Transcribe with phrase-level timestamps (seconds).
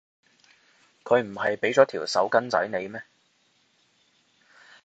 [1.03, 3.03] 佢唔係畀咗條手巾仔你咩？